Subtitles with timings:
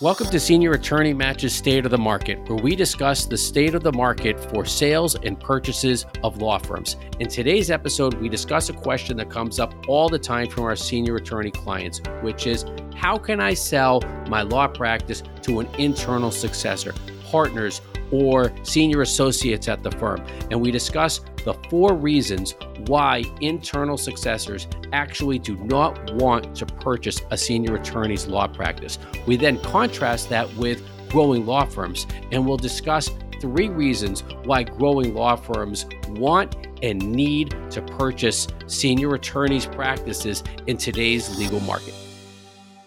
[0.00, 3.82] Welcome to Senior Attorney Match's State of the Market, where we discuss the state of
[3.82, 6.94] the market for sales and purchases of law firms.
[7.18, 10.76] In today's episode, we discuss a question that comes up all the time from our
[10.76, 12.64] senior attorney clients, which is
[12.94, 16.94] how can I sell my law practice to an internal successor,
[17.24, 17.80] partners,
[18.12, 20.24] or senior associates at the firm?
[20.52, 22.54] And we discuss the four reasons
[22.88, 28.98] why internal successors actually do not want to purchase a senior attorney's law practice.
[29.26, 33.08] We then contrast that with growing law firms, and we'll discuss
[33.40, 40.76] three reasons why growing law firms want and need to purchase senior attorneys' practices in
[40.76, 41.94] today's legal market.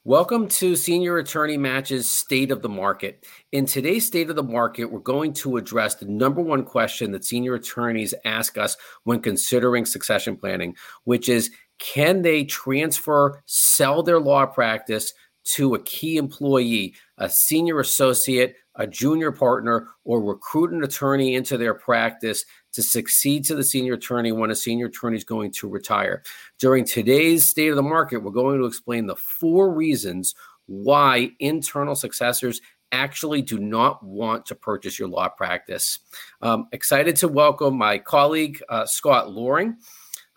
[0.03, 3.23] Welcome to Senior Attorney Match's State of the Market.
[3.51, 7.23] In today's State of the Market, we're going to address the number one question that
[7.23, 14.19] senior attorneys ask us when considering succession planning, which is can they transfer, sell their
[14.19, 15.13] law practice
[15.53, 21.57] to a key employee, a senior associate, a junior partner, or recruit an attorney into
[21.57, 25.67] their practice to succeed to the senior attorney when a senior attorney is going to
[25.67, 26.23] retire.
[26.59, 30.35] During today's state of the market, we're going to explain the four reasons
[30.67, 32.61] why internal successors
[32.93, 35.99] actually do not want to purchase your law practice.
[36.41, 39.77] Um, excited to welcome my colleague, uh, Scott Loring.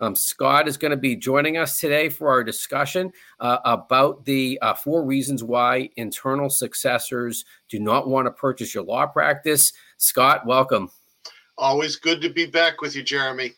[0.00, 4.58] Um, Scott is going to be joining us today for our discussion uh, about the
[4.60, 9.72] uh, four reasons why internal successors do not want to purchase your law practice.
[9.98, 10.90] Scott, welcome.
[11.56, 13.52] Always good to be back with you, Jeremy.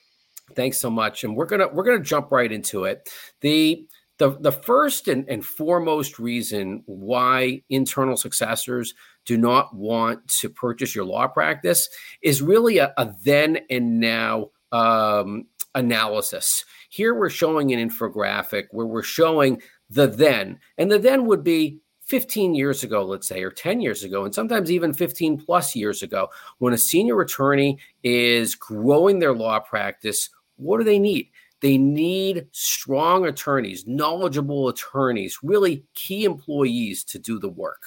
[0.55, 1.25] Thanks so much.
[1.25, 3.11] And we're gonna we're gonna jump right into it.
[3.41, 3.87] The
[4.19, 10.95] the the first and, and foremost reason why internal successors do not want to purchase
[10.95, 11.89] your law practice
[12.23, 16.65] is really a, a then and now um, analysis.
[16.89, 21.79] Here we're showing an infographic where we're showing the then, and the then would be
[22.07, 26.03] 15 years ago, let's say, or 10 years ago, and sometimes even 15 plus years
[26.03, 31.29] ago, when a senior attorney is growing their law practice, what do they need?
[31.61, 37.83] They need strong attorneys, knowledgeable attorneys, really key employees to do the work.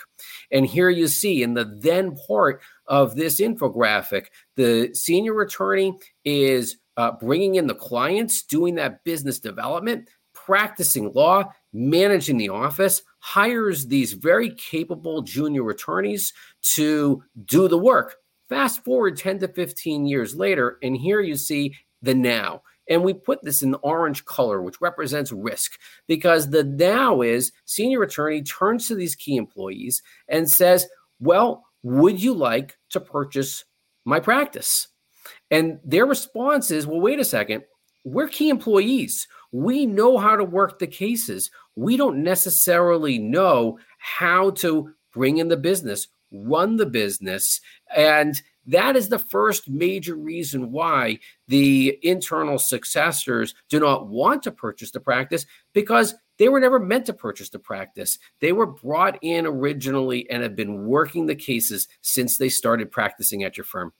[0.51, 6.77] And here you see in the then part of this infographic, the senior attorney is
[6.99, 13.87] uh, bringing in the clients, doing that business development, practicing law, managing the office, hires
[13.87, 18.17] these very capable junior attorneys to do the work.
[18.49, 22.63] Fast forward 10 to 15 years later, and here you see the now.
[22.89, 28.03] And we put this in orange color, which represents risk, because the now is senior
[28.03, 30.85] attorney turns to these key employees and says,
[31.21, 33.63] Well, would you like to purchase
[34.03, 34.89] my practice?
[35.51, 37.63] And their response is, Well, wait a second.
[38.05, 39.27] We're key employees.
[39.51, 41.51] We know how to work the cases.
[41.75, 47.59] We don't necessarily know how to bring in the business, run the business.
[47.95, 54.51] And that is the first major reason why the internal successors do not want to
[54.51, 58.19] purchase the practice because they were never meant to purchase the practice.
[58.39, 63.43] They were brought in originally and have been working the cases since they started practicing
[63.43, 63.91] at your firm.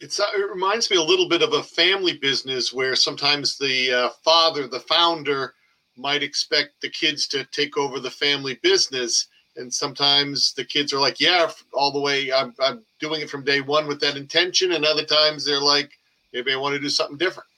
[0.00, 3.92] It's, uh, it reminds me a little bit of a family business where sometimes the
[3.92, 5.54] uh, father, the founder,
[5.96, 9.28] might expect the kids to take over the family business.
[9.56, 13.44] And sometimes the kids are like, yeah, all the way, I'm, I'm doing it from
[13.44, 14.72] day one with that intention.
[14.72, 15.90] And other times they're like,
[16.32, 17.48] maybe I want to do something different.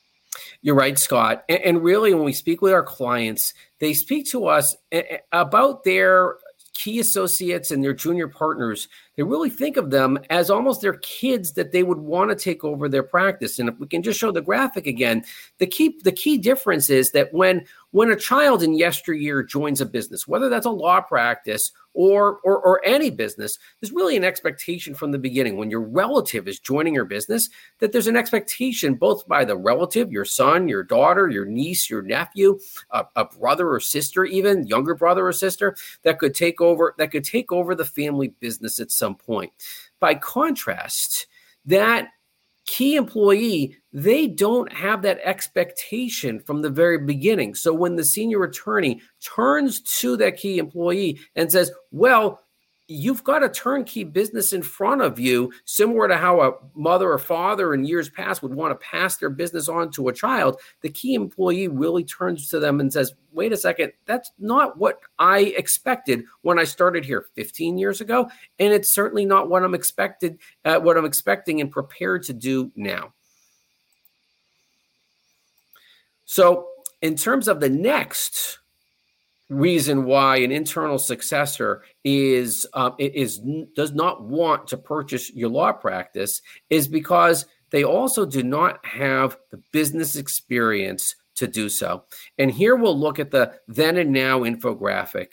[0.63, 1.45] You're right, Scott.
[1.49, 4.75] And, and really, when we speak with our clients, they speak to us
[5.31, 6.37] about their
[6.73, 11.53] key associates and their junior partners, they really think of them as almost their kids
[11.53, 13.59] that they would want to take over their practice.
[13.59, 15.25] And if we can just show the graphic again,
[15.59, 19.87] the key the key difference is that when when a child in yesteryear joins a
[19.87, 24.95] business, whether that's a law practice or, or, or any business, there's really an expectation
[24.95, 29.29] from the beginning when your relative is joining your business that there's an expectation both
[29.29, 32.59] by the relative, your son, your daughter, your niece, your nephew,
[32.93, 37.11] a, a brother or sister, even younger brother or sister that could take over that
[37.11, 39.51] could take over the family business at some point.
[39.99, 41.27] By contrast,
[41.65, 42.11] that
[42.67, 47.57] key employee, they don't have that expectation from the very beginning.
[47.57, 52.42] So when the senior attorney turns to that key employee and says, Well,
[52.89, 57.19] you've got a turnkey business in front of you, similar to how a mother or
[57.19, 60.61] father in years past would want to pass their business on to a child.
[60.83, 65.01] The key employee really turns to them and says, wait a second, that's not what
[65.19, 68.29] I expected when I started here 15 years ago.
[68.59, 72.73] And it's certainly not what I'm expected, uh, what I'm expecting and prepared to do
[72.77, 73.13] now.
[76.25, 76.69] So,
[77.01, 78.59] in terms of the next
[79.53, 83.41] reason why an internal successor is um, is
[83.75, 86.41] does not want to purchase your law practice
[86.71, 92.05] is because they also do not have the business experience to do so.
[92.39, 95.29] And here we'll look at the then and now infographic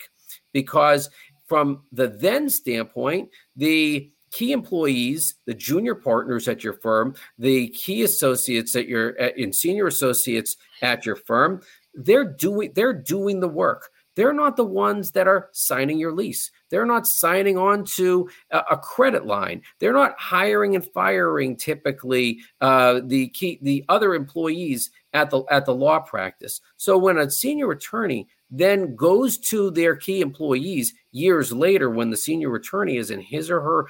[0.54, 1.10] because
[1.48, 8.04] from the then standpoint, the key employees, the junior partners at your firm, the key
[8.04, 11.62] associates at your in senior associates at your firm,
[11.94, 13.90] they're doing they're doing the work.
[14.16, 16.52] They're not the ones that are signing your lease.
[16.70, 19.62] They're not signing on to a, credit line.
[19.80, 25.66] They're not hiring and firing typically uh, the key the other employees at the at
[25.66, 26.62] the law practice.
[26.78, 32.18] So when a senior attorney then goes to their key employees years later when the
[32.18, 33.86] senior attorney is in his or her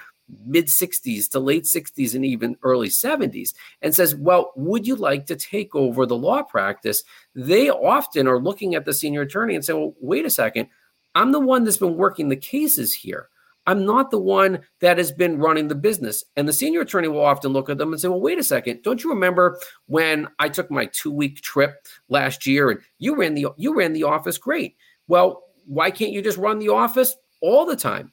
[0.46, 5.26] mid 60s to late 60s and even early 70s and says, Well, would you like
[5.28, 7.04] to take over the law practice?
[7.36, 10.68] They often are looking at the senior attorney and say, Well, wait a second.
[11.16, 13.30] I'm the one that's been working the cases here.
[13.68, 16.24] I'm not the one that has been running the business.
[16.36, 18.82] And the senior attorney will often look at them and say, Well, wait a second.
[18.84, 23.36] Don't you remember when I took my two week trip last year and you ran
[23.36, 24.76] the you ran the office great?
[25.08, 28.12] Well, why can't you just run the office all the time?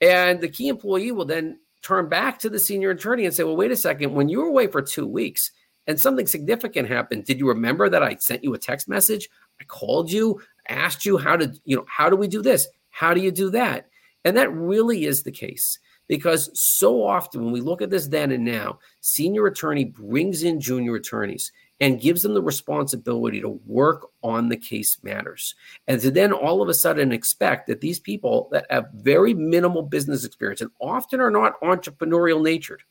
[0.00, 3.56] And the key employee will then turn back to the senior attorney and say, Well,
[3.56, 5.52] wait a second, when you were away for two weeks
[5.86, 9.28] and something significant happened, did you remember that I sent you a text message?
[9.60, 12.68] I called you, asked you how to, you know, how do we do this?
[12.90, 13.88] How do you do that?
[14.24, 15.78] And that really is the case
[16.08, 20.60] because so often when we look at this then and now, senior attorney brings in
[20.60, 25.54] junior attorneys and gives them the responsibility to work on the case matters.
[25.86, 29.82] And to then all of a sudden expect that these people that have very minimal
[29.82, 32.82] business experience and often are not entrepreneurial natured.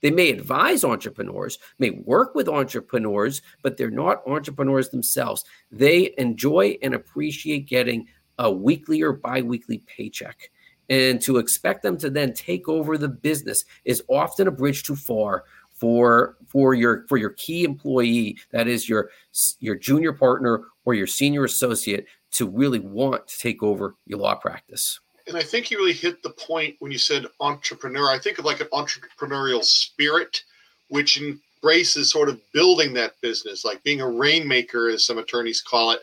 [0.00, 5.44] They may advise entrepreneurs, may work with entrepreneurs, but they're not entrepreneurs themselves.
[5.70, 8.08] They enjoy and appreciate getting
[8.38, 10.50] a weekly or biweekly paycheck.
[10.88, 14.96] And to expect them to then take over the business is often a bridge too
[14.96, 15.44] far
[15.82, 19.10] for for your for your key employee that is your
[19.58, 24.36] your junior partner or your senior associate to really want to take over your law
[24.36, 25.00] practice.
[25.26, 28.08] And i think you really hit the point when you said entrepreneur.
[28.08, 30.44] I think of like an entrepreneurial spirit
[30.86, 35.90] which embraces sort of building that business like being a rainmaker as some attorneys call
[35.90, 36.00] it.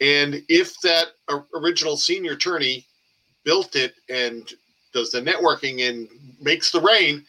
[0.00, 1.08] And if that
[1.52, 2.86] original senior attorney
[3.44, 4.48] built it and
[4.92, 6.06] does the networking and
[6.40, 7.24] makes the rain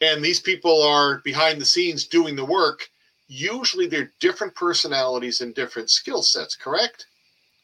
[0.00, 2.88] and these people are behind the scenes doing the work,
[3.28, 7.06] usually they're different personalities and different skill sets, correct?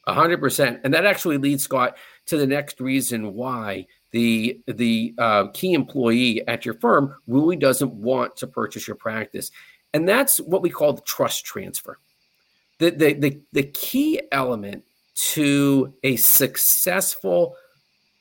[0.06, 0.80] A hundred percent.
[0.84, 1.96] And that actually leads Scott
[2.26, 7.92] to the next reason why the the uh, key employee at your firm really doesn't
[7.92, 9.50] want to purchase your practice,
[9.92, 11.98] and that's what we call the trust transfer.
[12.78, 14.84] The the the, the key element
[15.32, 17.56] to a successful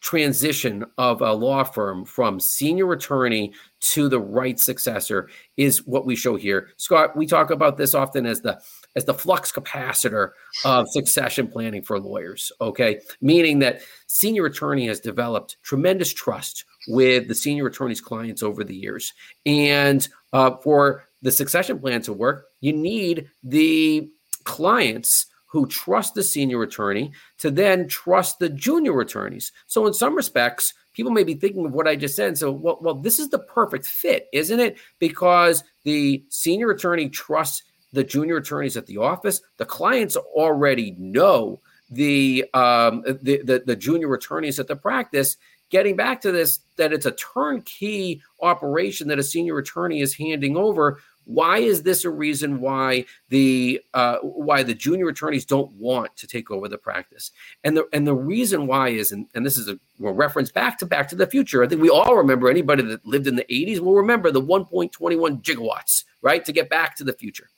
[0.04, 6.16] transition of a law firm from senior attorney to the right successor is what we
[6.16, 6.70] show here.
[6.76, 8.62] Scott, we talk about this often as the
[8.96, 10.32] as the flux capacitor
[10.66, 12.52] of succession planning for lawyers.
[12.62, 18.64] Okay, meaning that senior attorney has developed tremendous trust with the senior attorney's clients over
[18.64, 19.14] the years,
[19.46, 24.10] and uh, for the succession plan to work, you need the
[24.44, 29.52] clients who trust the senior attorney to then trust the junior attorneys.
[29.68, 32.40] So, in some respects, people may be thinking of what I just said.
[32.40, 34.78] So, well, well, this is the perfect fit, isn't it?
[34.98, 39.42] Because the senior attorney trusts the junior attorneys at the office.
[39.58, 45.38] The clients already know the um, the, the, the junior attorneys at the practice.
[45.70, 50.58] Getting back to this, that it's a turnkey operation that a senior attorney is handing
[50.58, 56.16] over why is this a reason why the uh, why the junior attorneys don't want
[56.18, 57.32] to take over the practice?
[57.64, 60.78] And the and the reason why is, and, and this is a, a reference back
[60.80, 61.64] to Back to the Future.
[61.64, 62.50] I think we all remember.
[62.50, 66.44] Anybody that lived in the '80s will remember the 1.21 gigawatts, right?
[66.46, 67.50] To get back to the future.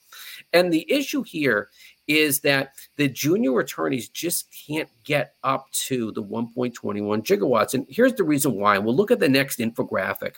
[0.53, 1.69] And the issue here
[2.07, 6.73] is that the junior attorneys just can't get up to the 1.21
[7.23, 7.73] gigawatts.
[7.73, 8.77] And here's the reason why.
[8.77, 10.35] We'll look at the next infographic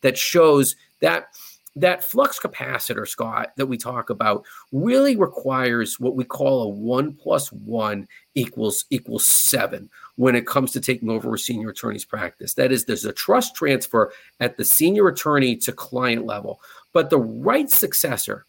[0.00, 1.28] that shows that
[1.76, 7.12] that flux capacitor, Scott, that we talk about really requires what we call a one
[7.12, 12.54] plus one equals equals seven when it comes to taking over a senior attorney's practice.
[12.54, 16.60] That is, there's a trust transfer at the senior attorney to client level,
[16.92, 18.46] but the right successor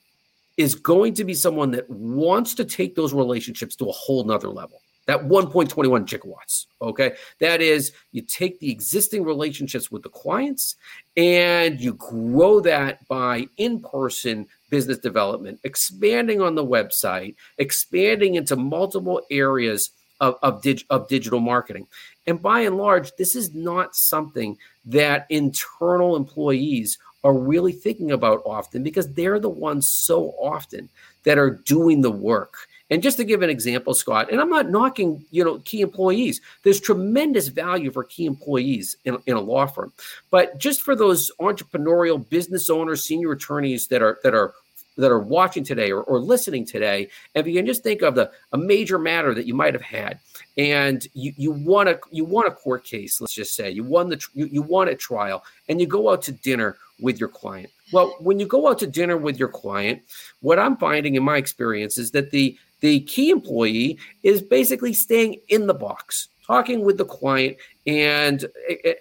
[0.56, 4.50] is going to be someone that wants to take those relationships to a whole nother
[4.50, 6.68] level that 1.21 gigawatts.
[6.82, 7.14] Okay.
[7.40, 10.76] That is, you take the existing relationships with the clients
[11.16, 18.56] and you grow that by in person business development, expanding on the website, expanding into
[18.56, 21.88] multiple areas of, of, dig, of digital marketing.
[22.26, 28.42] And by and large, this is not something that internal employees are really thinking about
[28.46, 30.90] often because they're the ones so often
[31.24, 32.56] that are doing the work.
[32.90, 36.40] And just to give an example, Scott, and I'm not knocking, you know, key employees.
[36.64, 39.92] There's tremendous value for key employees in, in a law firm.
[40.32, 44.54] But just for those entrepreneurial business owners, senior attorneys that are that are
[44.98, 48.32] that are watching today or, or listening today, if you can just think of the
[48.54, 50.20] a major matter that you might have had,
[50.58, 54.10] and you you won a you want a court case, let's just say you won
[54.10, 57.70] the you, you won a trial, and you go out to dinner with your client.
[57.94, 60.02] Well, when you go out to dinner with your client,
[60.42, 65.42] what I'm finding in my experience is that the the key employee is basically staying
[65.50, 68.46] in the box, talking with the client and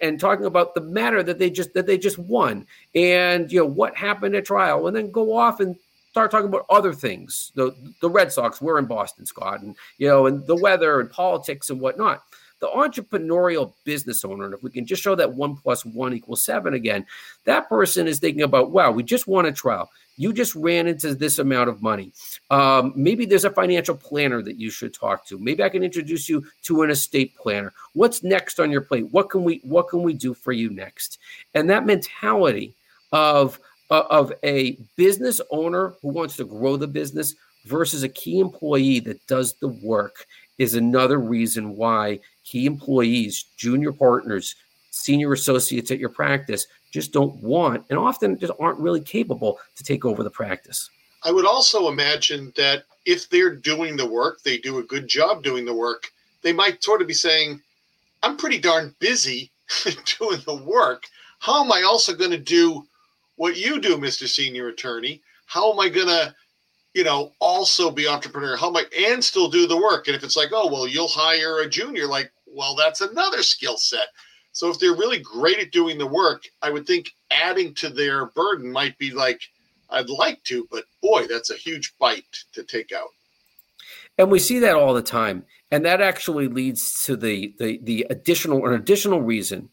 [0.01, 2.65] and talking about the matter that they just that they just won
[2.95, 5.75] and you know what happened at trial and then go off and
[6.17, 7.51] start talking about other things.
[7.53, 11.11] The the Red Sox were in Boston, Scott, and you know, and the weather and
[11.11, 12.23] politics and whatnot.
[12.59, 16.43] The entrepreneurial business owner, and if we can just show that one plus one equals
[16.43, 17.05] seven again,
[17.45, 19.89] that person is thinking about, wow, we just won a trial.
[20.19, 22.11] You just ran into this amount of money.
[22.49, 25.37] Um, maybe there's a financial planner that you should talk to.
[25.37, 27.71] Maybe I can introduce you to an estate planner.
[27.93, 29.07] What's next on your plate?
[29.11, 31.19] What can we What can we do for you next?
[31.53, 32.73] And that mentality
[33.11, 33.59] of
[33.91, 37.35] uh, of a business owner who wants to grow the business
[37.65, 40.25] versus a key employee that does the work
[40.57, 44.55] is another reason why key employees, junior partners,
[44.91, 49.83] senior associates at your practice just don't want and often just aren't really capable to
[49.83, 50.89] take over the practice.
[51.23, 55.43] I would also imagine that if they're doing the work, they do a good job
[55.43, 56.07] doing the work,
[56.41, 57.61] they might sort of be saying,
[58.23, 59.51] I'm pretty darn busy
[60.19, 61.03] doing the work.
[61.39, 62.87] How am I also going to do
[63.37, 64.27] what you do, Mr.
[64.27, 65.21] Senior Attorney.
[65.45, 66.35] How am I going to,
[66.93, 68.57] you know, also be entrepreneur?
[68.57, 70.07] How am I, and still do the work?
[70.07, 73.77] And if it's like, oh, well, you'll hire a junior, like, well, that's another skill
[73.77, 74.07] set.
[74.51, 78.25] So if they're really great at doing the work, I would think adding to their
[78.27, 79.41] burden might be like,
[79.89, 83.09] I'd like to, but boy, that's a huge bite to take out.
[84.17, 85.45] And we see that all the time.
[85.69, 89.69] And that actually leads to the the the additional an additional reason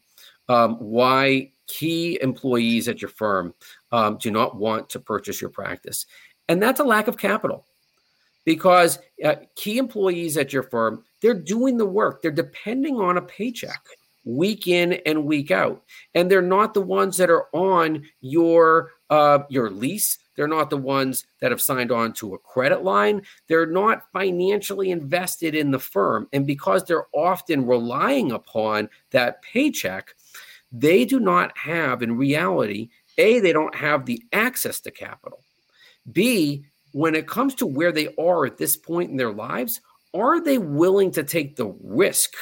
[0.49, 3.53] um, why key employees at your firm
[3.91, 6.05] um, do not want to purchase your practice.
[6.47, 7.65] And that's a lack of capital
[8.45, 13.21] because uh, key employees at your firm, they're doing the work, they're depending on a
[13.23, 13.83] paycheck
[14.25, 15.81] week in and week out.
[16.13, 20.19] And they're not the ones that are on your uh, your lease.
[20.35, 23.23] They're not the ones that have signed on to a credit line.
[23.47, 26.27] They're not financially invested in the firm.
[26.31, 30.13] And because they're often relying upon that paycheck,
[30.71, 35.39] they do not have, in reality, A, they don't have the access to capital.
[36.11, 39.81] B, when it comes to where they are at this point in their lives,
[40.15, 42.33] are they willing to take the risk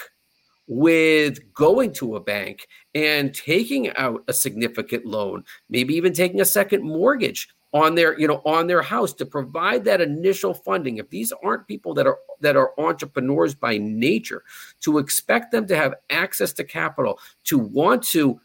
[0.67, 6.45] with going to a bank and taking out a significant loan, maybe even taking a
[6.45, 10.97] second mortgage on their you know on their house to provide that initial funding?
[10.97, 14.43] If these aren't people that are that are entrepreneurs by nature
[14.81, 18.39] to expect them to have access to capital to want to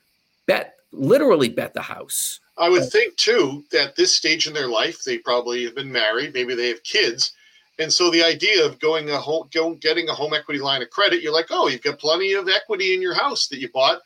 [0.47, 2.41] bet literally bet the house.
[2.57, 6.33] I would think too that this stage in their life they probably have been married
[6.33, 7.35] maybe they have kids
[7.79, 9.49] and so the idea of going a home
[9.81, 12.95] getting a home equity line of credit you're like oh you've got plenty of equity
[12.95, 14.01] in your house that you bought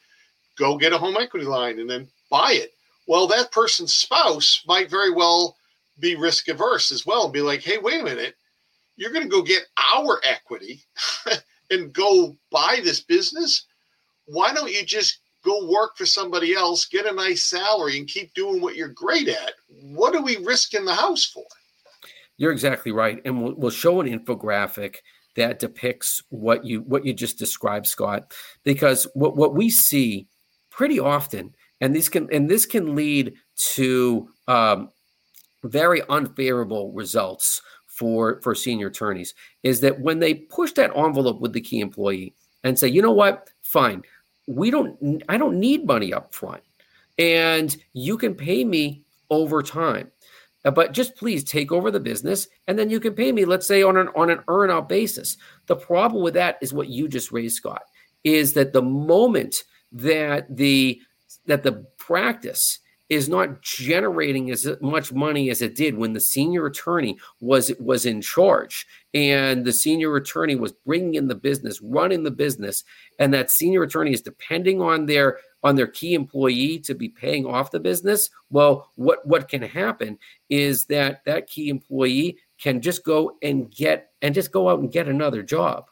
[0.59, 2.73] go get a home equity line and then buy it
[3.07, 5.57] well, that person's spouse might very well
[5.99, 8.37] be risk averse as well and be like, hey, wait a minute,
[8.97, 9.62] you're going to go get
[9.95, 10.83] our equity
[11.71, 13.67] and go buy this business.
[14.26, 18.33] Why don't you just go work for somebody else, get a nice salary, and keep
[18.35, 19.55] doing what you're great at?
[19.69, 21.45] What are we risking the house for?
[22.43, 24.97] You're exactly right, and we'll, we'll show an infographic
[25.37, 28.35] that depicts what you what you just described, Scott.
[28.65, 30.27] Because what what we see
[30.69, 33.35] pretty often and these can and this can lead
[33.75, 34.89] to um,
[35.63, 41.53] very unfavorable results for for senior attorneys is that when they push that envelope with
[41.53, 42.35] the key employee
[42.65, 44.03] and say you know what fine
[44.49, 46.63] we don't i don't need money up front
[47.19, 50.11] and you can pay me over time
[50.64, 53.66] Uh, but just please take over the business and then you can pay me let's
[53.66, 55.37] say on an on an earn out basis.
[55.66, 57.83] The problem with that is what you just raised scott
[58.25, 61.00] is that the moment that the
[61.47, 62.78] that the practice
[63.12, 68.07] is not generating as much money as it did when the senior attorney was was
[68.07, 68.87] in charge.
[69.12, 72.85] And the senior attorney was bringing in the business running the business
[73.19, 77.45] and that senior attorney is depending on their on their key employee to be paying
[77.45, 78.31] off the business.
[78.49, 84.12] Well what what can happen is that that key employee can just go and get
[84.23, 85.85] and just go out and get another job.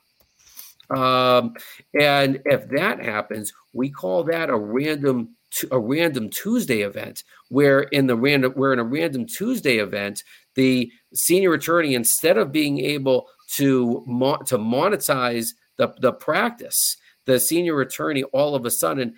[0.89, 1.55] Um,
[2.01, 5.37] and if that happens, we call that a random
[5.71, 10.91] a random Tuesday event, where in the random where in a random Tuesday event, the
[11.15, 17.81] senior attorney instead of being able to mo- to monetize the the practice, the senior
[17.81, 19.15] attorney all of a sudden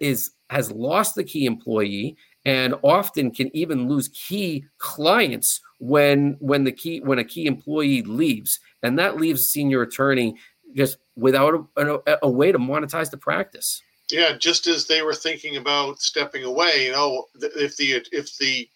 [0.00, 6.64] is has lost the key employee and often can even lose key clients when when
[6.64, 8.58] the key when a key employee leaves.
[8.82, 10.36] And that leaves a senior attorney
[10.74, 15.14] just without a, a, a way to monetize the practice yeah just as they were
[15.14, 18.68] thinking about stepping away you know if the if the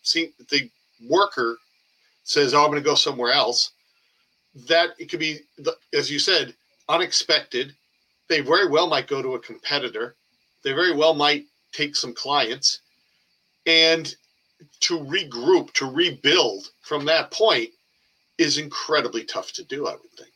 [0.51, 0.71] the
[1.09, 1.57] worker
[2.25, 3.73] says oh i'm going to go somewhere else
[4.69, 5.41] that it could be
[5.93, 6.55] as you said
[6.89, 7.75] unexpected.
[8.29, 10.15] They very well might go to a competitor.
[10.63, 12.81] They very well might take some clients.
[13.67, 14.15] And
[14.81, 17.71] to regroup to rebuild from that point
[18.39, 20.33] is incredibly tough to do i would think.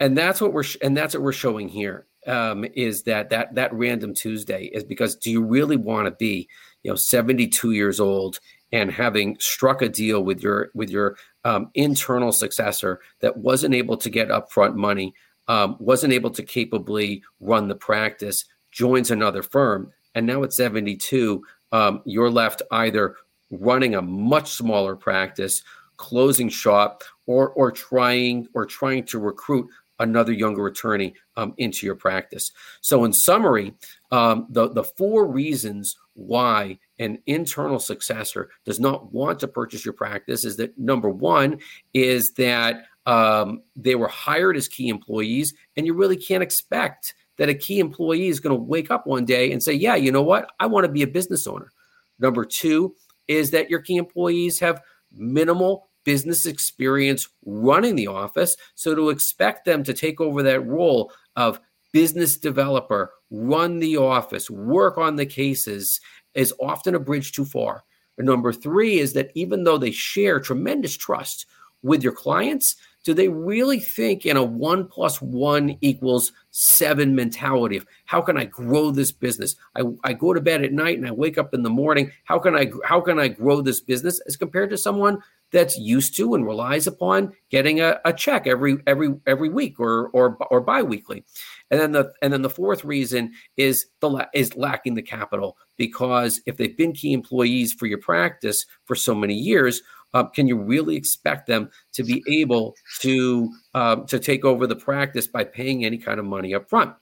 [0.00, 3.54] And that's what we're sh- and that's what we're showing here um, is that that
[3.54, 6.48] that random tuesday is because do you really want to be
[6.82, 8.38] you know 72 years old
[8.72, 13.96] and having struck a deal with your with your um, internal successor that wasn't able
[13.96, 15.14] to get upfront money
[15.48, 21.42] um, wasn't able to capably run the practice joins another firm and now at 72
[21.72, 23.16] um, you're left either
[23.50, 25.62] running a much smaller practice
[25.96, 31.94] closing shop or or trying or trying to recruit another younger attorney um, into your
[31.94, 32.52] practice.
[32.80, 33.74] So, in summary,
[34.10, 39.94] um, the the four reasons why an internal successor does not want to purchase your
[39.94, 41.58] practice is that number one
[41.94, 47.48] is that um, they were hired as key employees, and you really can't expect that
[47.48, 50.22] a key employee is going to wake up one day and say, "Yeah, you know
[50.22, 50.50] what?
[50.60, 51.72] I want to be a business owner."
[52.18, 52.94] Number two
[53.28, 54.80] is that your key employees have
[55.12, 58.56] minimal business experience running the office.
[58.74, 61.60] So to expect them to take over that role of
[61.92, 66.00] business developer, run the office, work on the cases
[66.34, 67.84] is often a bridge too far.
[68.18, 71.46] And number three is that even though they share tremendous trust
[71.82, 77.76] with your clients, do they really think in a one plus one equals seven mentality
[77.76, 79.56] of how can I grow this business?
[79.76, 82.12] I, I go to bed at night and I wake up in the morning.
[82.24, 86.16] How can I how can I grow this business as compared to someone that's used
[86.16, 90.60] to and relies upon getting a, a check every every every week or or or
[90.60, 91.24] biweekly.
[91.70, 96.40] And then the and then the fourth reason is the is lacking the capital because
[96.46, 99.82] if they've been key employees for your practice for so many years,
[100.14, 104.76] uh, can you really expect them to be able to um, to take over the
[104.76, 106.94] practice by paying any kind of money up front?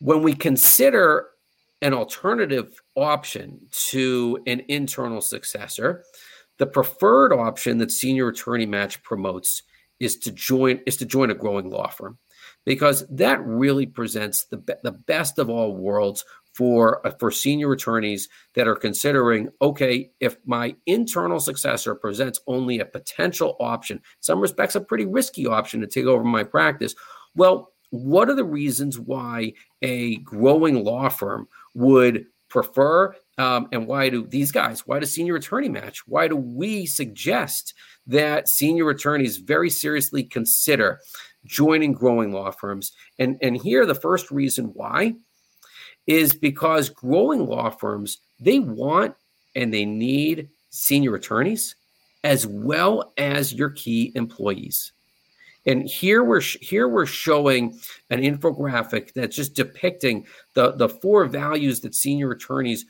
[0.00, 1.28] When we consider
[1.82, 6.04] an alternative option to an internal successor,
[6.58, 9.62] the preferred option that Senior Attorney Match promotes
[10.00, 12.18] is to join is to join a growing law firm
[12.64, 16.24] because that really presents the, be- the best of all worlds
[16.58, 22.80] for uh, for senior attorneys that are considering okay if my internal successor presents only
[22.80, 26.96] a potential option some respects a pretty risky option to take over my practice
[27.36, 34.08] well what are the reasons why a growing law firm would prefer um, and why
[34.08, 36.06] do these guys why does senior attorney match?
[36.08, 37.72] Why do we suggest
[38.08, 40.98] that senior attorneys very seriously consider
[41.44, 42.90] joining growing law firms?
[43.18, 45.14] And and here the first reason why
[46.08, 49.14] is because growing law firms, they want
[49.54, 51.76] and they need senior attorneys
[52.24, 54.92] as well as your key employees.
[55.66, 57.78] And here we're here we're showing
[58.10, 62.86] an infographic that's just depicting the, the four values that senior attorneys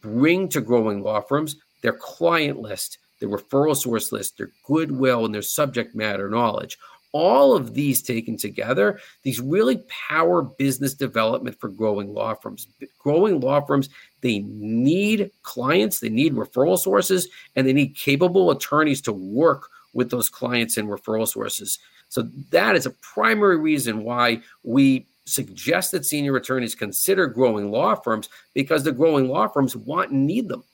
[0.00, 5.34] bring to growing law firms, their client list, their referral source list, their goodwill, and
[5.34, 6.78] their subject matter knowledge
[7.12, 12.66] all of these taken together, these really power business development for growing law firms.
[12.98, 13.88] Growing law firms,
[14.20, 20.10] they need clients, they need referral sources, and they need capable attorneys to work with
[20.10, 21.78] those clients and referral sources.
[22.08, 27.94] So that is a primary reason why we suggest that senior attorneys consider growing law
[27.94, 30.64] firms because the growing law firms want and need them.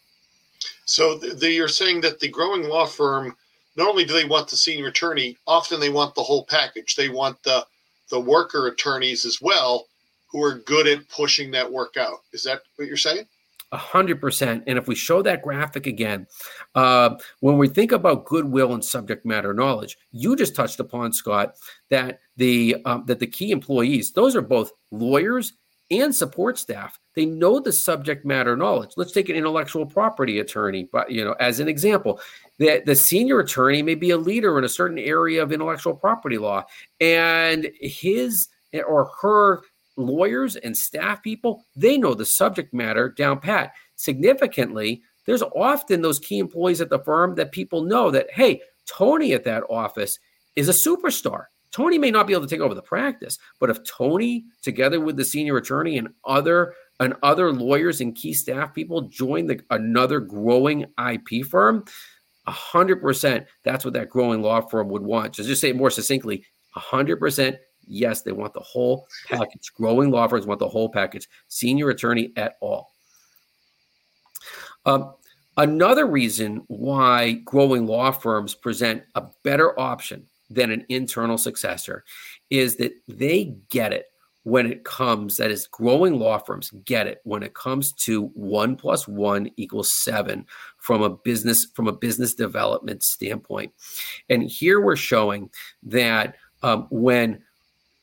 [0.87, 3.37] So the, the, you're saying that the growing law firm
[3.77, 6.97] not only do they want the senior attorney, often they want the whole package.
[6.97, 7.67] They want the
[8.11, 9.87] the worker attorneys as well,
[10.29, 12.21] who are good at pushing that work out.
[12.33, 13.27] Is that what you're saying?
[13.73, 14.63] A hundred percent.
[14.69, 16.29] And if we show that graphic again,
[16.77, 21.57] uh, when we think about goodwill and subject matter knowledge, you just touched upon Scott
[21.91, 25.55] that the um, that the key employees, those are both lawyers
[25.91, 26.99] and support staff.
[27.17, 28.91] They know the subject matter knowledge.
[28.97, 32.21] Let's take an intellectual property attorney, but you know, as an example,
[32.59, 36.39] the, the senior attorney may be a leader in a certain area of intellectual property
[36.39, 36.65] law,
[37.01, 38.49] and his
[38.87, 39.63] or her
[39.97, 43.73] lawyers and staff people, they know the subject matter down pat.
[43.97, 49.33] Significantly, there's often those key employees at the firm that people know that, hey, Tony
[49.33, 50.19] at that office
[50.55, 51.47] is a superstar.
[51.73, 55.17] Tony may not be able to take over the practice, but if Tony, together with
[55.17, 60.21] the senior attorney and other and other lawyers and key staff people, join the, another
[60.21, 61.85] growing IP firm,
[62.47, 65.37] hundred percent, that's what that growing law firm would want.
[65.37, 67.57] So just say it more succinctly, hundred percent,
[67.87, 69.73] yes, they want the whole package.
[69.75, 71.29] Growing law firms want the whole package.
[71.49, 72.93] Senior attorney at all.
[74.85, 75.15] Um,
[75.57, 82.05] another reason why growing law firms present a better option than an internal successor
[82.51, 84.07] is that they get it
[84.47, 87.21] when it comes that is growing law firms get it.
[87.25, 90.47] When it comes to one plus one equals seven
[90.79, 93.73] from a business from a business development standpoint.
[94.31, 95.51] And here we're showing
[95.83, 97.43] that um, when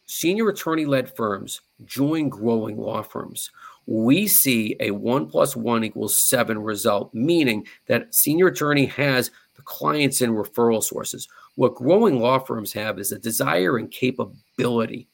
[0.05, 3.49] senior attorney led firms join growing law firms
[3.85, 9.61] we see a one plus one equals seven result meaning that senior attorney has the
[9.61, 11.29] clients and referral sources.
[11.55, 15.07] What growing law firms have is a desire and capability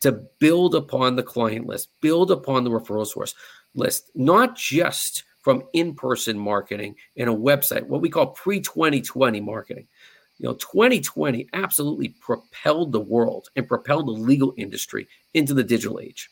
[0.00, 3.34] to build upon the client list, build upon the referral source
[3.74, 9.40] list, not just from in person marketing and a website, what we call pre 2020
[9.40, 9.86] marketing.
[10.38, 16.00] You know, 2020 absolutely propelled the world and propelled the legal industry into the digital
[16.00, 16.30] age.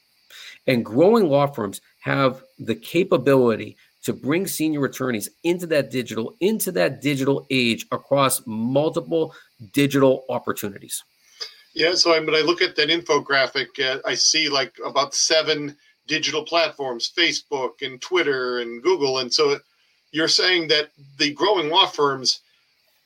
[0.67, 6.73] And growing law firms have the capability to bring senior attorneys into that digital into
[6.73, 9.35] that digital age across multiple
[9.73, 11.05] digital opportunities.
[11.79, 15.77] Yeah, so I, when I look at that infographic, uh, I see like about seven
[16.09, 19.19] digital platforms Facebook and Twitter and Google.
[19.19, 19.61] And so
[20.11, 22.41] you're saying that the growing law firms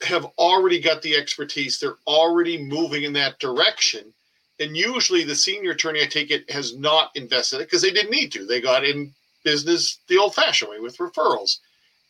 [0.00, 4.10] have already got the expertise, they're already moving in that direction.
[4.58, 8.10] And usually the senior attorney, I take it, has not invested it because they didn't
[8.10, 8.46] need to.
[8.46, 9.12] They got in
[9.44, 11.58] business the old fashioned way with referrals.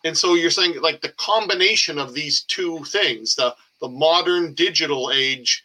[0.05, 5.11] And so you're saying like the combination of these two things, the the modern digital
[5.13, 5.65] age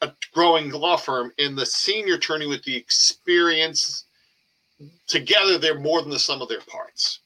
[0.00, 4.04] a growing law firm and the senior attorney with the experience
[5.06, 7.20] together they're more than the sum of their parts.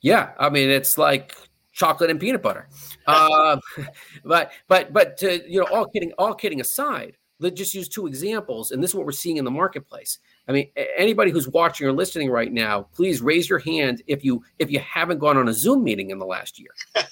[0.00, 1.34] Yeah i mean it's like
[1.72, 2.68] chocolate and peanut butter.
[3.06, 3.56] Uh,
[4.24, 8.08] but but but to, you know all kidding all kidding aside let's just use two
[8.08, 10.18] examples and this is what we're seeing in the marketplace.
[10.48, 14.42] I mean anybody who's watching or listening right now please raise your hand if you
[14.58, 16.70] if you haven't gone on a zoom meeting in the last year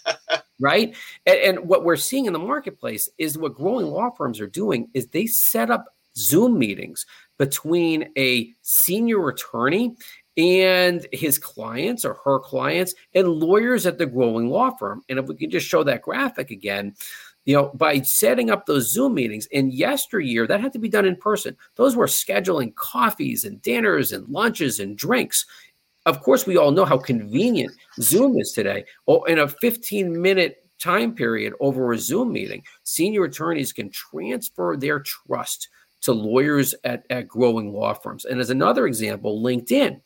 [0.61, 0.95] right?
[1.27, 4.89] And, and, what we're seeing in the marketplace is what growing law firms are doing
[4.95, 7.05] is they set up Zoom meetings
[7.39, 9.95] between a senior attorney
[10.37, 15.03] and his clients or her clients and lawyers at the growing law firm.
[15.09, 16.95] And if we can just show that graphic again,
[17.47, 21.07] you know, by setting up those Zoom meetings in yesteryear, that had to be done
[21.07, 21.57] in person.
[21.77, 25.47] Those were scheduling coffees and dinners and lunches and drinks
[26.07, 28.85] of course, we all know how convenient Zoom is today.
[29.09, 34.77] Oh, in a 15 minute time period over a Zoom meeting, senior attorneys can transfer
[34.77, 35.69] their trust
[36.03, 38.25] to lawyers at, at growing law firms.
[38.25, 40.01] And as another example, LinkedIn.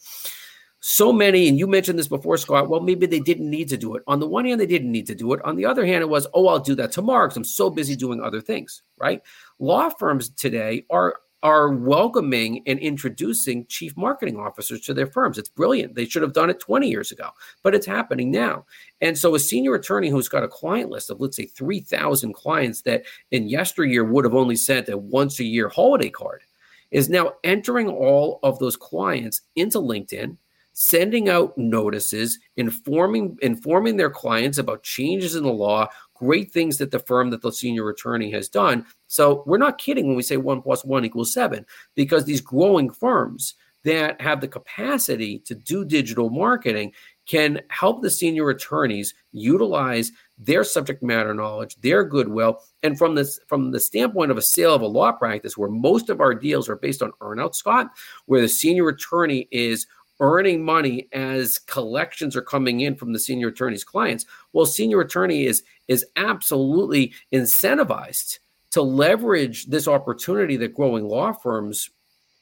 [0.83, 2.71] So many, and you mentioned this before, Scott.
[2.71, 4.03] Well, maybe they didn't need to do it.
[4.07, 5.45] On the one hand, they didn't need to do it.
[5.45, 7.95] On the other hand, it was, oh, I'll do that tomorrow because I'm so busy
[7.95, 9.21] doing other things, right?
[9.59, 15.39] Law firms today are are welcoming and introducing chief marketing officers to their firms.
[15.39, 15.95] It's brilliant.
[15.95, 17.31] They should have done it 20 years ago,
[17.63, 18.67] but it's happening now.
[19.01, 22.83] And so, a senior attorney who's got a client list of, let's say, 3,000 clients
[22.83, 26.43] that in yesteryear would have only sent a once a year holiday card
[26.91, 30.37] is now entering all of those clients into LinkedIn
[30.73, 36.91] sending out notices, informing informing their clients about changes in the law, great things that
[36.91, 38.87] the firm that the senior attorney has done.
[39.11, 42.91] So we're not kidding when we say one plus one equals seven, because these growing
[42.91, 46.93] firms that have the capacity to do digital marketing
[47.27, 53.41] can help the senior attorneys utilize their subject matter knowledge, their goodwill, and from this
[53.49, 56.69] from the standpoint of a sale of a law practice, where most of our deals
[56.69, 57.89] are based on earnout, Scott,
[58.27, 59.89] where the senior attorney is
[60.21, 65.47] earning money as collections are coming in from the senior attorney's clients well senior attorney
[65.47, 68.39] is is absolutely incentivized
[68.71, 71.91] to leverage this opportunity that growing law firms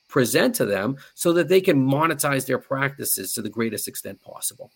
[0.09, 4.71] present to them so that they can monetize their practices to the greatest extent possible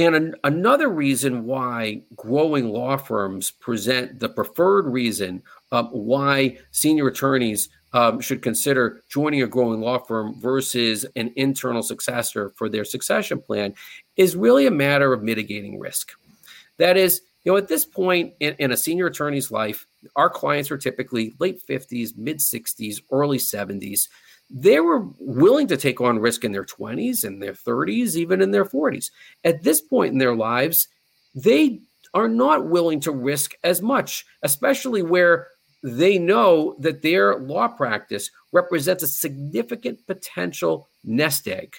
[0.00, 7.68] and an, another reason why growing law firms present the preferred reason why senior attorneys
[7.92, 13.40] um, should consider joining a growing law firm versus an internal successor for their succession
[13.40, 13.74] plan
[14.16, 16.12] is really a matter of mitigating risk.
[16.78, 20.70] That is, you know, at this point in, in a senior attorney's life, our clients
[20.70, 24.00] are typically late 50s, mid 60s, early 70s.
[24.50, 28.50] They were willing to take on risk in their 20s and their 30s, even in
[28.50, 29.10] their 40s.
[29.44, 30.88] At this point in their lives,
[31.34, 31.80] they
[32.14, 35.46] are not willing to risk as much, especially where
[35.82, 41.76] they know that their law practice represents a significant potential nest egg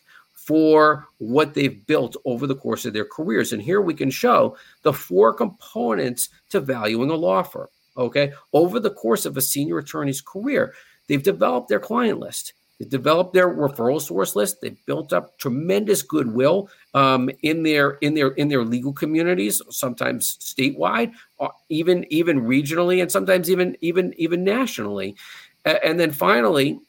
[0.52, 3.54] for what they've built over the course of their careers.
[3.54, 7.70] And here we can show the four components to valuing a law firm.
[7.96, 8.34] Okay.
[8.52, 10.74] Over the course of a senior attorney's career,
[11.08, 12.52] they've developed their client list.
[12.80, 14.60] They've developed their referral source list.
[14.60, 20.36] They've built up tremendous goodwill um, in their in their in their legal communities, sometimes
[20.42, 25.16] statewide, uh, even even regionally, and sometimes even even even nationally.
[25.64, 26.82] And then finally,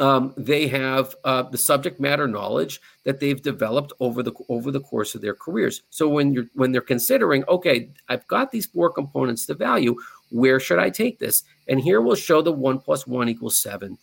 [0.00, 4.80] um, they have uh, the subject matter knowledge that they've developed over the over the
[4.80, 5.82] course of their careers.
[5.90, 9.96] So when you're when they're considering, okay, I've got these four components to value,
[10.30, 11.42] where should I take this?
[11.68, 13.98] And here we'll show the one plus one equals seven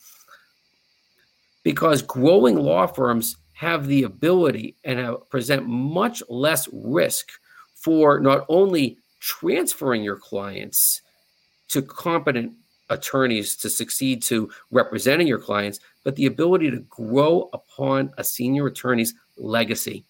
[1.64, 7.30] because growing law firms have the ability and have, present much less risk
[7.76, 11.02] for not only transferring your clients
[11.70, 12.54] to competent
[12.94, 18.68] attorneys to succeed to representing your clients, but the ability to grow upon a senior
[18.68, 20.04] attorney's legacy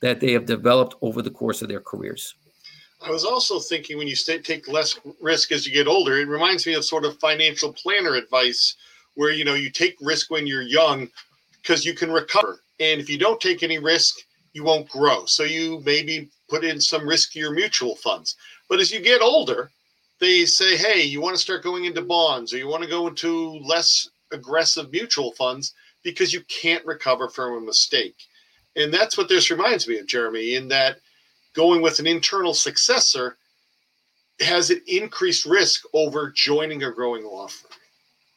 [0.00, 2.34] that they have developed over the course of their careers.
[3.02, 6.66] I was also thinking when you take less risk as you get older, it reminds
[6.66, 8.74] me of sort of financial planner advice
[9.14, 11.08] where you know you take risk when you're young
[11.62, 12.60] because you can recover.
[12.80, 14.16] And if you don't take any risk
[14.56, 15.26] you won't grow.
[15.26, 18.36] So you maybe put in some riskier mutual funds.
[18.68, 19.70] But as you get older
[20.20, 23.06] they say hey you want to start going into bonds or you want to go
[23.06, 28.16] into less aggressive mutual funds because you can't recover from a mistake
[28.76, 30.98] and that's what this reminds me of jeremy in that
[31.54, 33.36] going with an internal successor
[34.40, 37.70] has an increased risk over joining a growing law firm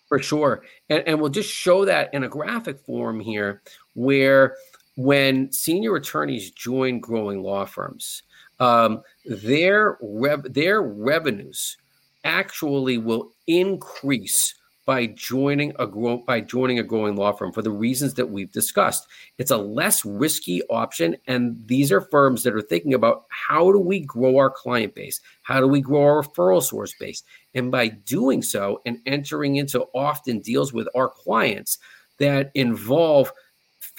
[0.10, 0.64] for sure.
[0.90, 3.62] And, and we'll just show that in a graphic form here,
[3.94, 4.56] where
[4.98, 8.24] when senior attorneys join growing law firms,
[8.60, 11.78] um, their rev- their revenues
[12.24, 14.56] actually will increase
[14.90, 18.52] by joining a grow by joining a growing law firm for the reasons that we've
[18.52, 19.08] discussed.
[19.38, 23.78] It's a less risky option, and these are firms that are thinking about how do
[23.78, 27.22] we grow our client base, how do we grow our referral source base,
[27.54, 31.78] and by doing so and entering into often deals with our clients
[32.18, 33.32] that involve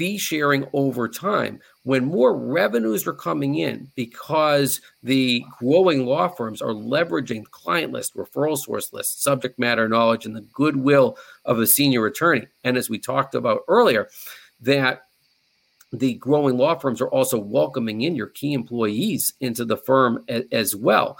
[0.00, 6.62] fee sharing over time, when more revenues are coming in because the growing law firms
[6.62, 11.66] are leveraging client list, referral source list, subject matter knowledge, and the goodwill of a
[11.66, 12.46] senior attorney.
[12.64, 14.08] And as we talked about earlier,
[14.62, 15.02] that
[15.92, 20.74] the growing law firms are also welcoming in your key employees into the firm as
[20.74, 21.18] well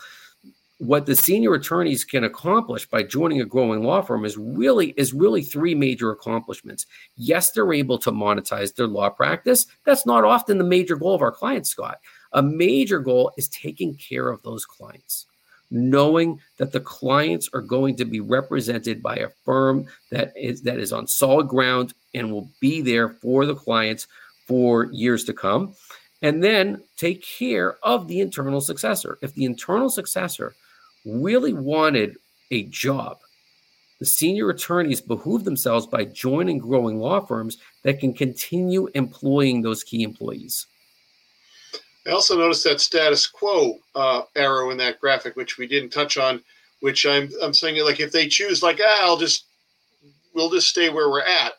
[0.80, 5.12] what the senior attorneys can accomplish by joining a growing law firm is really is
[5.12, 6.86] really three major accomplishments.
[7.16, 9.66] Yes, they're able to monetize their law practice.
[9.84, 12.00] That's not often the major goal of our clients, Scott.
[12.32, 15.26] A major goal is taking care of those clients,
[15.70, 20.78] knowing that the clients are going to be represented by a firm that is that
[20.78, 24.06] is on solid ground and will be there for the clients
[24.46, 25.74] for years to come.
[26.22, 29.18] And then take care of the internal successor.
[29.20, 30.54] If the internal successor
[31.04, 32.16] really wanted
[32.50, 33.18] a job,
[33.98, 39.84] the senior attorneys behoove themselves by joining growing law firms that can continue employing those
[39.84, 40.66] key employees.
[42.06, 46.16] I also noticed that status quo uh, arrow in that graphic, which we didn't touch
[46.16, 46.42] on,
[46.80, 49.44] which I'm, I'm saying like if they choose like, ah, I'll just,
[50.34, 51.52] we'll just stay where we're at.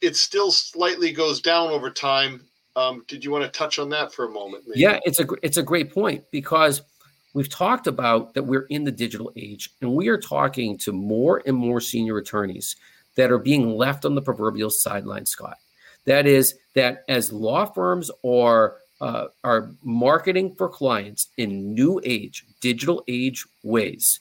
[0.00, 2.44] It still slightly goes down over time.
[2.76, 4.64] Um, did you want to touch on that for a moment?
[4.66, 4.80] Maybe?
[4.80, 6.82] Yeah, it's a, it's a great point because–
[7.34, 11.42] We've talked about that we're in the digital age, and we are talking to more
[11.44, 12.76] and more senior attorneys
[13.16, 15.58] that are being left on the proverbial sideline, Scott.
[16.06, 22.44] That is, that as law firms are uh, are marketing for clients in new age,
[22.60, 24.20] digital age ways,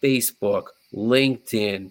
[0.00, 1.90] Facebook, LinkedIn,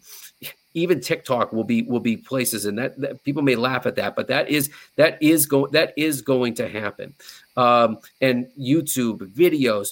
[0.73, 4.15] even TikTok will be will be places, and that, that people may laugh at that,
[4.15, 7.13] but that is that is going that is going to happen.
[7.57, 9.89] Um, and YouTube videos,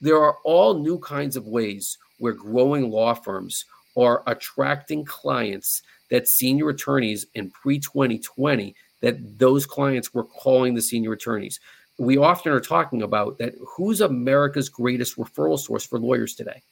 [0.00, 3.64] there are all new kinds of ways where growing law firms
[3.96, 10.82] are attracting clients that senior attorneys in pre 2020 that those clients were calling the
[10.82, 11.60] senior attorneys.
[11.98, 16.62] We often are talking about that who's America's greatest referral source for lawyers today?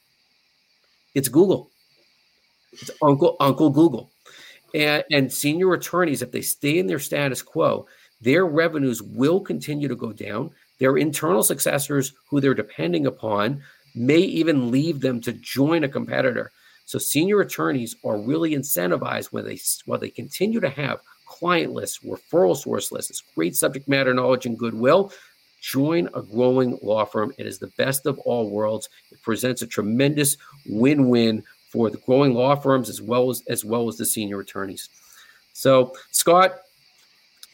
[1.13, 1.71] It's Google.
[2.73, 4.11] It's Uncle Uncle Google.
[4.73, 7.87] And, and senior attorneys, if they stay in their status quo,
[8.21, 10.51] their revenues will continue to go down.
[10.79, 13.61] Their internal successors, who they're depending upon,
[13.95, 16.51] may even leave them to join a competitor.
[16.85, 21.99] So senior attorneys are really incentivized when they while they continue to have client lists,
[22.05, 25.11] referral source lists, great subject matter knowledge and goodwill.
[25.61, 27.33] Join a growing law firm.
[27.39, 28.89] It is the best of all worlds.
[29.11, 33.87] It presents a tremendous win-win for the growing law firms as well as as well
[33.87, 34.89] as the senior attorneys.
[35.53, 36.51] So, Scott,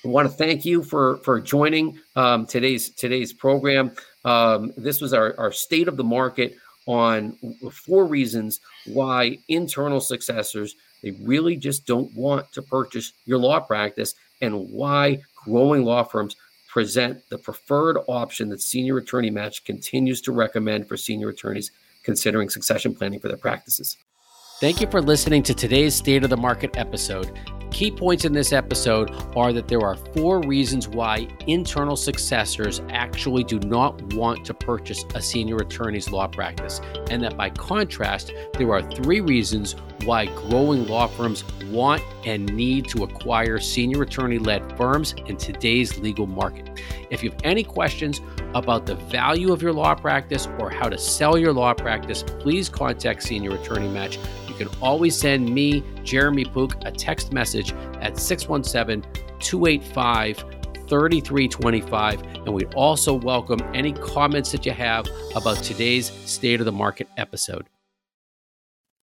[0.04, 3.92] I want to thank you for for joining um, today's today's program.
[4.26, 6.56] Um, this was our, our state of the market
[6.88, 7.38] on
[7.72, 14.16] four reasons why internal successors they really just don't want to purchase your law practice
[14.42, 16.36] and why growing law firms
[16.68, 21.72] present the preferred option that senior attorney match continues to recommend for senior attorneys
[22.04, 23.98] considering succession planning for their practices
[24.62, 27.32] Thank you for listening to today's State of the Market episode.
[27.72, 33.44] Key points in this episode are that there are four reasons why internal successors actually
[33.44, 38.72] do not want to purchase a senior attorney's law practice, and that by contrast, there
[38.72, 44.78] are three reasons why growing law firms want and need to acquire senior attorney led
[44.78, 46.82] firms in today's legal market.
[47.10, 48.20] If you have any questions
[48.54, 52.68] about the value of your law practice or how to sell your law practice, please
[52.68, 54.20] contact Senior Attorney Match
[54.66, 59.04] can always send me, Jeremy Pook, a text message at 617
[59.40, 60.38] 285
[60.88, 62.22] 3325.
[62.22, 67.08] And we also welcome any comments that you have about today's State of the Market
[67.18, 67.66] episode.